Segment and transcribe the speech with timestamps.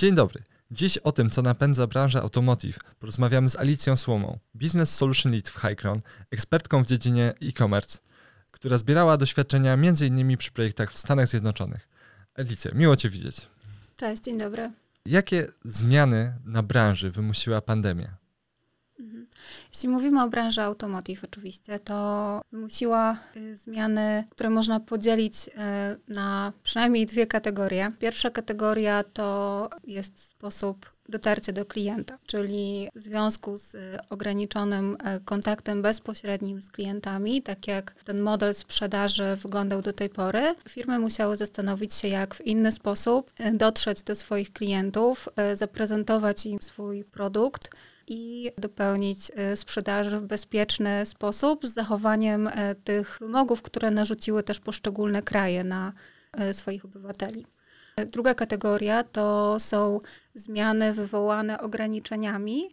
[0.00, 0.42] Dzień dobry.
[0.70, 5.56] Dziś o tym, co napędza branżę automotive, porozmawiamy z Alicją Słomą, Business Solution Lead w
[5.56, 7.98] Hycron, ekspertką w dziedzinie e-commerce,
[8.50, 10.36] która zbierała doświadczenia m.in.
[10.36, 11.88] przy projektach w Stanach Zjednoczonych.
[12.34, 13.48] Alicja, miło Cię widzieć.
[13.96, 14.70] Cześć, dzień dobry.
[15.06, 18.19] Jakie zmiany na branży wymusiła pandemia?
[19.72, 25.50] Jeśli mówimy o branży automotive oczywiście, to wymusiła y, zmiany, które można podzielić y,
[26.14, 27.90] na przynajmniej dwie kategorie.
[27.98, 35.82] Pierwsza kategoria to jest sposób dotarcia do klienta, czyli w związku z y, ograniczonym kontaktem
[35.82, 41.94] bezpośrednim z klientami, tak jak ten model sprzedaży wyglądał do tej pory, firmy musiały zastanowić
[41.94, 47.70] się, jak w inny sposób dotrzeć do swoich klientów, zaprezentować im swój produkt
[48.10, 54.60] i dopełnić e, sprzedaży w bezpieczny sposób z zachowaniem e, tych wymogów, które narzuciły też
[54.60, 55.92] poszczególne kraje na
[56.32, 57.46] e, swoich obywateli.
[58.12, 60.00] Druga kategoria to są
[60.34, 62.70] zmiany wywołane ograniczeniami,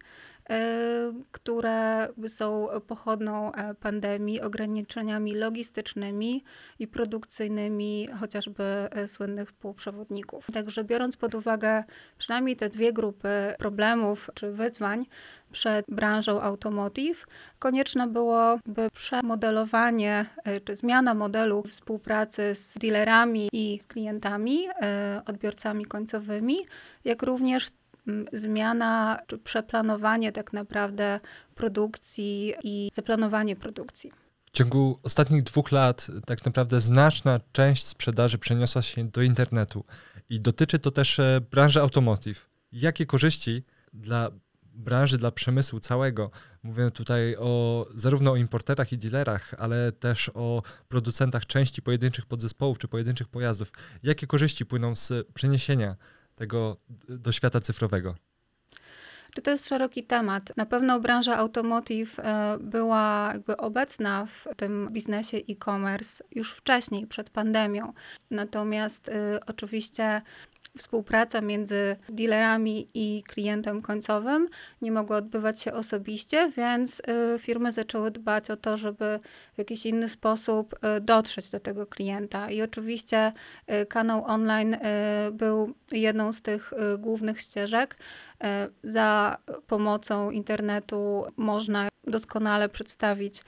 [1.32, 6.44] które są pochodną pandemii, ograniczeniami logistycznymi
[6.80, 8.64] i produkcyjnymi, chociażby
[9.08, 10.48] słynnych półprzewodników.
[10.54, 11.84] Także biorąc pod uwagę
[12.18, 15.06] przynajmniej te dwie grupy problemów czy wyzwań,
[15.52, 17.26] przed branżą automotive,
[17.60, 20.26] konieczne byłoby przemodelowanie
[20.64, 24.68] czy zmiana modelu współpracy z dealerami i z klientami,
[25.26, 26.58] odbiorcami końcowymi,
[27.06, 27.70] jak również
[28.34, 31.20] zmiana czy przeplanowanie tak naprawdę
[31.56, 34.12] produkcji i zaplanowanie produkcji.
[34.46, 39.84] W ciągu ostatnich dwóch lat tak naprawdę znaczna część sprzedaży przeniosła się do internetu
[40.30, 42.50] i dotyczy to też e, branży automotive.
[42.72, 43.64] Jakie korzyści
[43.94, 44.32] dla
[44.78, 46.32] branży, dla przemysłu całego,
[46.64, 52.78] mówię tutaj o zarówno o importerach i dealerach, ale też o producentach części pojedynczych podzespołów
[52.80, 53.72] czy pojedynczych pojazdów,
[54.04, 55.96] jakie korzyści płyną z przeniesienia
[56.38, 56.78] tego
[57.10, 58.16] do świata cyfrowego?
[59.44, 60.58] To jest szeroki temat?
[60.58, 67.30] Na pewno branża automotive e, była jakby obecna w tym biznesie e-commerce już wcześniej, przed
[67.30, 67.94] pandemią.
[68.32, 69.14] Natomiast y,
[69.48, 70.22] oczywiście
[70.78, 74.48] współpraca między dealerami i klientem końcowym
[74.82, 77.00] nie mogła odbywać się osobiście, więc
[77.36, 79.20] y, firmy zaczęły dbać o to, żeby
[79.56, 82.52] w jakiś inny sposób dotrzeć do tego klienta.
[82.52, 83.32] I oczywiście
[83.90, 84.78] kanał online
[85.32, 87.98] był jedną z tych głównych ścieżek.
[88.84, 89.38] Za
[89.68, 93.44] pomocą internetu można doskonale przedstawić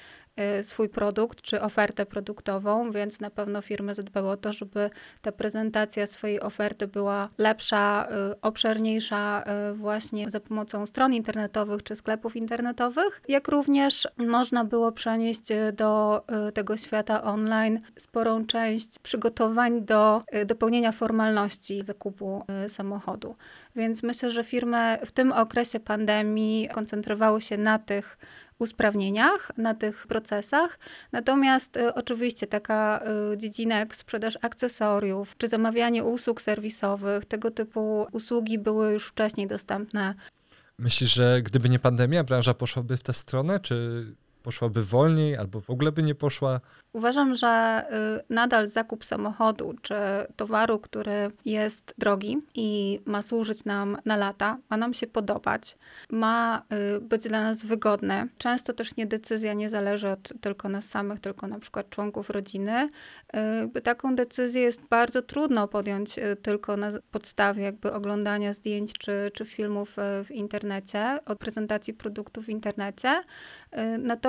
[0.62, 4.90] swój produkt czy ofertę produktową, więc na pewno firmy zadbały o to, żeby
[5.22, 11.96] ta prezentacja swojej oferty była lepsza, y, obszerniejsza y, właśnie za pomocą stron internetowych czy
[11.96, 15.42] sklepów internetowych, jak również można było przenieść
[15.74, 16.24] do
[16.54, 23.36] tego świata online sporą część przygotowań do dopełnienia formalności zakupu samochodu.
[23.76, 28.18] Więc myślę, że firmy w tym okresie pandemii koncentrowały się na tych
[28.60, 30.80] usprawnieniach, na tych procesach.
[31.12, 33.04] Natomiast y, oczywiście taka
[33.34, 39.48] y, dziedzina jak sprzedaż akcesoriów, czy zamawianie usług serwisowych, tego typu usługi były już wcześniej
[39.48, 40.14] dostępne.
[40.80, 44.06] Myślisz, że gdyby nie pandemia, branża poszłaby w tę stronę, czy
[44.44, 46.60] poszłaby wolniej albo w ogóle by nie poszła?
[46.94, 47.84] Uważam, że
[48.20, 49.96] y, nadal zakup samochodu czy
[50.36, 55.78] towaru, który jest drogi i ma służyć nam na lata, ma nam się podobać,
[56.10, 56.64] ma
[56.98, 58.28] y, być dla nas wygodny.
[58.38, 62.90] Często też nie decyzja nie zależy od tylko nas samych, tylko na przykład członków rodziny.
[63.76, 69.46] Y, taką decyzję jest bardzo trudno podjąć tylko na podstawie jakby oglądania zdjęć czy, czy
[69.46, 69.96] filmów
[70.26, 73.24] w internecie, od prezentacji produktów w internecie.
[74.00, 74.29] Natomiast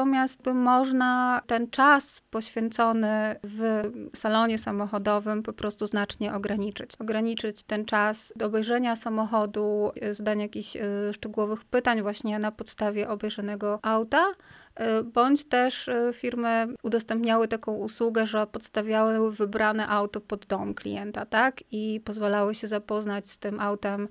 [0.55, 6.91] można ten czas poświęcony w salonie samochodowym po prostu znacznie ograniczyć.
[6.99, 10.83] Ograniczyć ten czas do obejrzenia samochodu, zadania jakichś e,
[11.15, 14.27] szczegółowych pytań właśnie na podstawie obejrzanego auta,
[14.75, 21.27] e, bądź też e, firmy udostępniały taką usługę, że podstawiały wybrane auto pod dom klienta,
[21.27, 21.61] tak?
[21.73, 24.09] I pozwalały się zapoznać z tym autem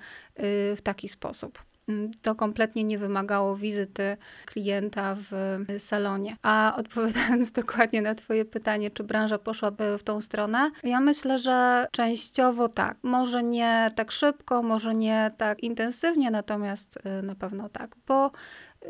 [0.76, 1.69] w taki sposób.
[1.90, 6.38] Mm, to kompletnie nie wymagało wizyty klienta w salonie.
[6.42, 11.88] A odpowiadając dokładnie na Twoje pytanie, czy branża poszłaby w tą stronę, ja myślę, że
[11.92, 12.98] częściowo tak.
[13.04, 18.32] Może nie tak szybko, może nie tak intensywnie, natomiast y, na pewno tak, bo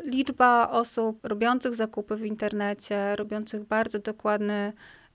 [0.04, 4.72] liczba osób robiących zakupy w internecie, robiących bardzo dokładny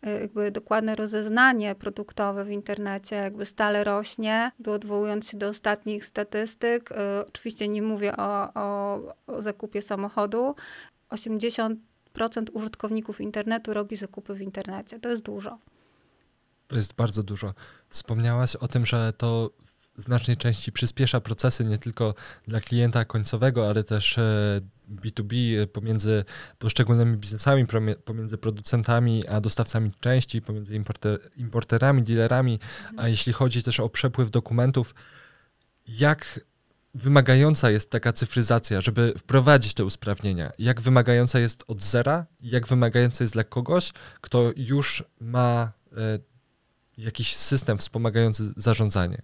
[0.09, 4.51] jakby dokładne rozeznanie produktowe w internecie jakby stale rośnie.
[4.67, 6.95] Odwołując się do ostatnich statystyk, y,
[7.27, 10.55] oczywiście nie mówię o, o, o zakupie samochodu,
[11.09, 11.75] 80%
[12.53, 14.99] użytkowników internetu robi zakupy w internecie.
[14.99, 15.57] To jest dużo.
[16.67, 17.53] To jest bardzo dużo.
[17.89, 19.49] Wspomniałaś o tym, że to
[19.97, 22.13] znacznej części przyspiesza procesy nie tylko
[22.47, 24.19] dla klienta końcowego, ale też
[24.89, 26.23] B2B e, pomiędzy
[26.59, 27.65] poszczególnymi biznesami,
[28.05, 33.09] pomiędzy producentami a dostawcami części, pomiędzy importer, importerami, dealerami, a mhm.
[33.09, 34.95] jeśli chodzi też o przepływ dokumentów,
[35.87, 36.39] jak
[36.93, 40.51] wymagająca jest taka cyfryzacja, żeby wprowadzić te usprawnienia?
[40.59, 42.25] Jak wymagająca jest od zera?
[42.41, 46.19] Jak wymagająca jest dla kogoś, kto już ma e,
[46.97, 49.21] jakiś system wspomagający zarządzanie?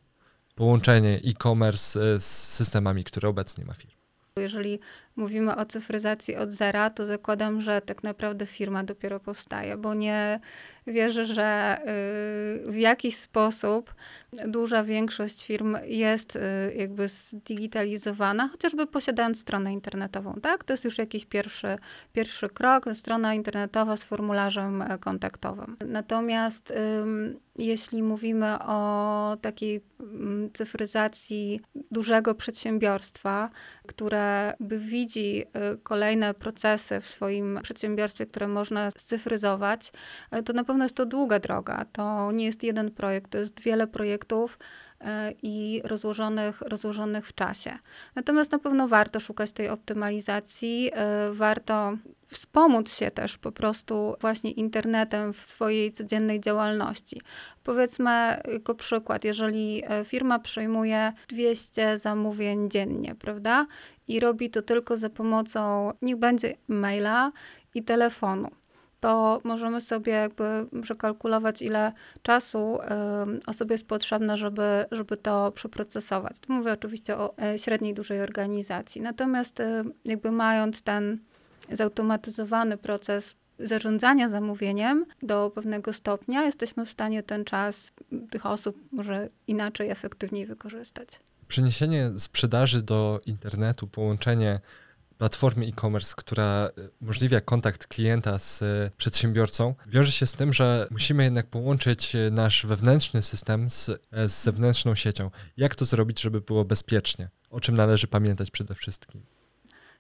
[0.55, 4.01] Połączenie e-commerce e, z systemami, które obecnie ma firma.
[4.35, 4.79] Jeżeli
[5.15, 10.39] mówimy o cyfryzacji od zera, to zakładam, że tak naprawdę firma dopiero powstaje, bo nie
[10.87, 11.77] wierzę, że
[12.67, 13.93] y, w jakiś sposób
[14.47, 16.39] duża większość firm jest y,
[16.75, 20.63] jakby zdigitalizowana, chociażby posiadając stronę internetową, tak?
[20.63, 21.77] To jest już jakiś pierwszy,
[22.13, 25.75] pierwszy krok, strona internetowa z formularzem e, kontaktowym.
[25.85, 26.73] Natomiast
[27.57, 31.61] jeśli mówimy o takiej mm, cyfryzacji
[31.91, 33.49] dużego przedsiębiorstwa,
[33.87, 35.45] które by widzi y,
[35.83, 39.91] kolejne procesy w swoim przedsiębiorstwie, które można scyfryzować,
[40.31, 41.85] e, to na pewno jest to długa droga.
[41.91, 44.59] To nie jest jeden projekt, to jest wiele projektów
[45.01, 47.77] e, i rozłożonych, rozłożonych w czasie.
[48.15, 50.91] Natomiast na pewno warto szukać tej optymalizacji,
[51.31, 51.93] warto
[52.33, 57.21] wspomóc się też po prostu właśnie internetem w swojej codziennej działalności.
[57.63, 63.67] Powiedzmy jako przykład, jeżeli e, firma przyjmuje 200 zamówień dziennie, prawda?
[64.07, 67.31] I robi to tylko za pomocą, niech będzie maila
[67.75, 68.51] i telefonu
[69.01, 71.91] to możemy sobie jakby przekalkulować, ile
[72.21, 72.79] czasu
[73.47, 76.35] osobie jest potrzebne, żeby, żeby to przeprocesować.
[76.47, 79.01] Mówię oczywiście o e, średniej, dużej organizacji.
[79.01, 81.17] Natomiast e, jakby mając ten
[81.71, 87.91] zautomatyzowany proces zarządzania zamówieniem do pewnego stopnia, jesteśmy w stanie ten czas
[88.31, 91.19] tych osób może inaczej, efektywniej wykorzystać.
[91.47, 94.59] Przeniesienie sprzedaży do internetu, połączenie
[95.17, 96.69] platformy e-commerce, która
[97.01, 98.63] umożliwia kontakt klienta z
[98.97, 104.95] przedsiębiorcą, wiąże się z tym, że musimy jednak połączyć nasz wewnętrzny system z, z zewnętrzną
[104.95, 105.31] siecią.
[105.57, 107.29] Jak to zrobić, żeby było bezpiecznie?
[107.49, 109.21] O czym należy pamiętać przede wszystkim?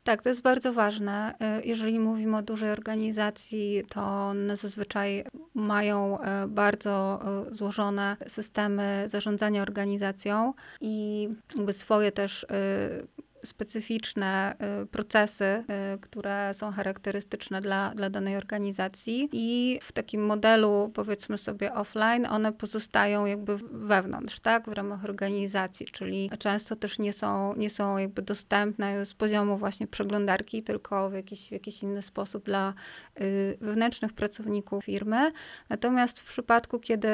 [0.03, 1.35] Tak, to jest bardzo ważne.
[1.59, 7.19] Y, jeżeli mówimy o dużej organizacji, to one zazwyczaj mają y, bardzo
[7.49, 12.45] y, złożone systemy zarządzania organizacją i jakby swoje też
[13.43, 15.43] specyficzne y, procesy,
[15.95, 19.29] y, które są charakterystyczne dla, dla danej organizacji.
[19.31, 25.85] I w takim modelu, powiedzmy sobie offline, one pozostają jakby wewnątrz, tak, w ramach organizacji,
[25.85, 31.13] czyli często też nie są, nie są jakby dostępne z poziomu właśnie przeglądarki, tylko w
[31.13, 32.73] jakiś, w jakiś inny sposób dla
[33.21, 35.31] y, wewnętrznych pracowników firmy.
[35.69, 37.07] Natomiast w przypadku, kiedy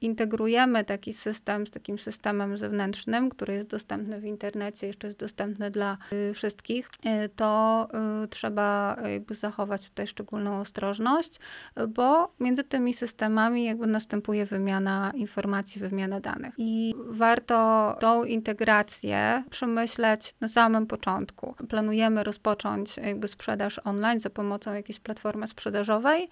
[0.00, 5.70] integrujemy taki system z takim systemem zewnętrznym, który jest dostępny w internecie, jeszcze jest dostępny
[5.74, 6.86] dla y, wszystkich,
[7.24, 7.88] y, to
[8.24, 11.40] y, trzeba jakby zachować tutaj szczególną ostrożność,
[11.88, 16.54] bo między tymi systemami jakby następuje wymiana informacji, wymiana danych.
[16.58, 21.54] I warto tą integrację przemyśleć na samym początku.
[21.68, 26.28] Planujemy rozpocząć jakby sprzedaż online za pomocą jakiejś platformy sprzedażowej,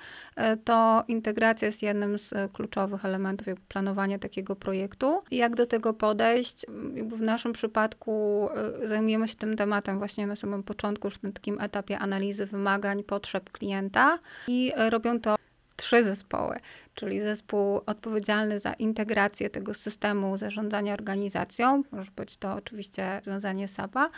[0.65, 5.21] to integracja jest jednym z kluczowych elementów planowania takiego projektu.
[5.31, 6.67] Jak do tego podejść?
[6.95, 8.49] Jakby w naszym przypadku
[8.85, 13.51] zajmujemy się tym tematem właśnie na samym początku, już na takim etapie analizy wymagań, potrzeb
[13.51, 14.19] klienta
[14.49, 15.37] i e, robią to
[15.77, 16.57] trzy zespoły,
[16.95, 24.11] czyli zespół odpowiedzialny za integrację tego systemu zarządzania organizacją, może być to oczywiście związanie SAP-a,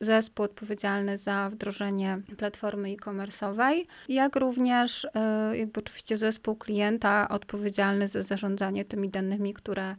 [0.00, 8.22] zespół odpowiedzialny za wdrożenie platformy e-commerce'owej, jak również e, jakby oczywiście zespół klienta odpowiedzialny za
[8.22, 9.96] zarządzanie tymi danymi, które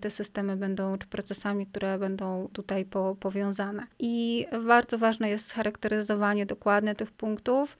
[0.00, 3.86] te systemy będą, czy procesami, które będą tutaj po, powiązane.
[3.98, 7.78] I bardzo ważne jest scharakteryzowanie dokładnie tych punktów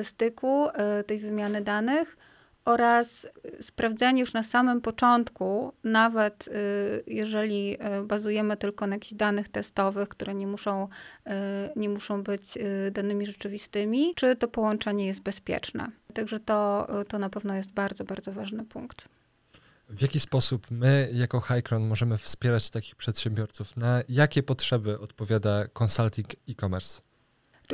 [0.00, 2.16] y, styku, y, tej wymiany danych
[2.64, 3.26] oraz
[3.60, 6.48] sprawdzenie już na samym początku, nawet
[7.06, 10.88] jeżeli bazujemy tylko na jakichś danych testowych, które nie muszą,
[11.76, 12.58] nie muszą być
[12.92, 15.90] danymi rzeczywistymi, czy to połączenie jest bezpieczne.
[16.14, 19.08] Także to, to na pewno jest bardzo, bardzo ważny punkt.
[19.88, 23.76] W jaki sposób my, jako Highcron, możemy wspierać takich przedsiębiorców?
[23.76, 27.00] Na jakie potrzeby odpowiada consulting e-commerce?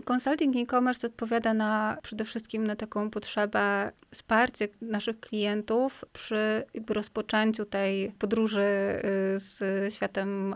[0.05, 8.13] Consulting e-commerce odpowiada na, przede wszystkim na taką potrzebę wsparcia naszych klientów przy rozpoczęciu tej
[8.19, 9.03] podróży y,
[9.39, 10.55] z światem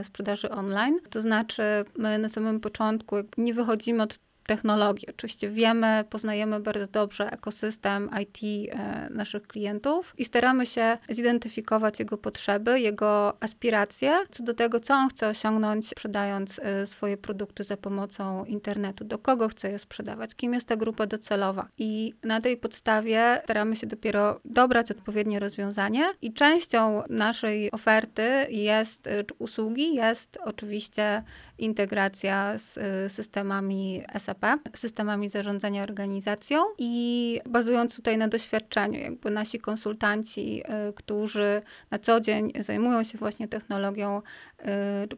[0.00, 0.98] y, sprzedaży online.
[1.10, 1.62] To znaczy,
[1.98, 5.08] my na samym początku nie wychodzimy od technologii.
[5.08, 12.18] Oczywiście wiemy, poznajemy bardzo dobrze ekosystem IT e, naszych klientów i staramy się zidentyfikować jego
[12.18, 17.76] potrzeby, jego aspiracje co do tego, co on chce osiągnąć, sprzedając e, swoje produkty za
[17.76, 21.68] pomocą internetu, do kogo chce je sprzedawać, kim jest ta grupa docelowa.
[21.78, 29.06] I na tej podstawie staramy się dopiero dobrać odpowiednie rozwiązanie i częścią naszej oferty jest
[29.06, 31.22] e, usługi, jest oczywiście
[31.58, 32.78] integracja z
[33.12, 41.62] systemami SAP systemami zarządzania organizacją i bazując tutaj na doświadczeniu, jakby nasi konsultanci, y, którzy
[41.90, 44.53] na co dzień zajmują się właśnie technologią y,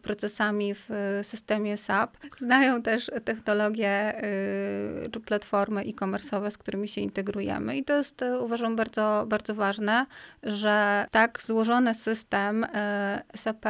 [0.02, 0.88] procesami w
[1.22, 4.24] systemie SAP, znają też technologie
[5.04, 10.06] y, czy platformy e-commerce'owe, z którymi się integrujemy i to jest uważam bardzo, bardzo ważne,
[10.42, 12.66] że tak złożony system
[13.34, 13.64] SAP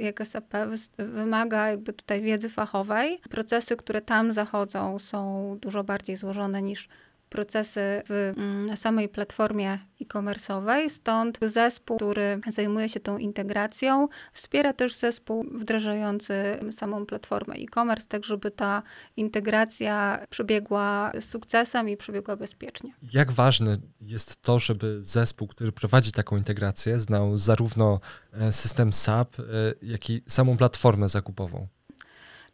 [0.00, 0.54] jak SAP
[0.98, 3.20] wymaga jakby tutaj wiedzy fachowej.
[3.30, 6.88] Procesy, które tam zachodzą są dużo bardziej złożone niż
[7.34, 10.90] procesy w mm, samej platformie e-commerce'owej.
[10.90, 16.34] Stąd zespół, który zajmuje się tą integracją, wspiera też zespół wdrażający
[16.72, 18.82] samą platformę e-commerce, tak żeby ta
[19.16, 22.92] integracja przebiegła z sukcesem i przebiegła bezpiecznie.
[23.12, 28.00] Jak ważne jest to, żeby zespół, który prowadzi taką integrację, znał zarówno
[28.32, 29.42] e, system SAP, e,
[29.82, 31.66] jak i samą platformę zakupową?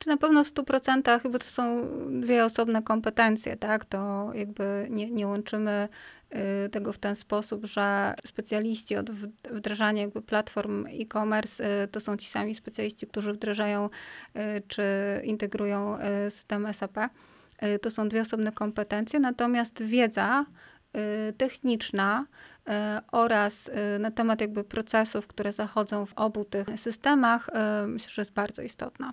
[0.00, 1.88] Czy na pewno w 100%, chyba to są
[2.20, 3.84] dwie osobne kompetencje, tak?
[3.84, 5.88] To jakby nie, nie łączymy
[6.66, 9.10] y, tego w ten sposób, że specjaliści od
[9.50, 13.90] wdrażania jakby platform e-commerce y, to są ci sami specjaliści, którzy wdrażają
[14.36, 14.82] y, czy
[15.24, 15.98] integrują
[16.30, 16.98] system SAP.
[17.82, 20.44] To są dwie osobne kompetencje, natomiast wiedza
[21.36, 22.26] techniczna
[23.12, 27.50] oraz na temat jakby procesów, które zachodzą w obu tych systemach,
[27.86, 29.12] myślę, że jest bardzo istotna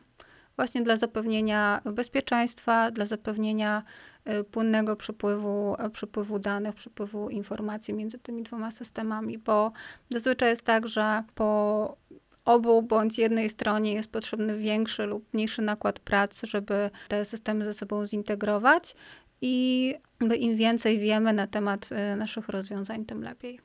[0.58, 3.84] właśnie dla zapewnienia bezpieczeństwa, dla zapewnienia
[4.30, 9.72] y, płynnego przepływu, y, przepływu danych, przepływu informacji między tymi dwoma systemami, bo
[10.10, 11.98] zazwyczaj jest tak, że po
[12.46, 17.74] obu bądź jednej stronie jest potrzebny większy lub mniejszy nakład pracy, żeby te systemy ze
[17.74, 18.96] sobą zintegrować
[19.42, 19.96] i
[20.40, 23.60] im więcej wiemy na temat y, naszych rozwiązań, tym lepiej.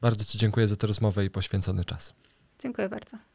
[0.00, 2.14] Bardzo Ci dziękuję za tę rozmowę i poświęcony czas.
[2.58, 3.31] Dziękuję bardzo.